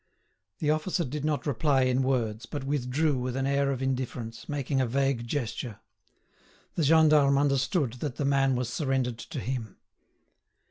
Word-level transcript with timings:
The 0.57 0.71
officer 0.71 1.05
did 1.05 1.23
not 1.23 1.45
reply 1.45 1.83
in 1.83 2.01
words, 2.01 2.47
but 2.47 2.63
withdrew 2.63 3.19
with 3.19 3.35
an 3.35 3.45
air 3.45 3.69
of 3.69 3.83
indifference, 3.83 4.49
making 4.49 4.81
a 4.81 4.87
vague 4.87 5.27
gesture. 5.27 5.79
The 6.73 6.81
gendarme 6.83 7.37
understood 7.37 7.93
that 7.99 8.15
the 8.15 8.25
man 8.25 8.55
was 8.55 8.67
surrendered 8.73 9.19
to 9.19 9.39
him. 9.39 9.77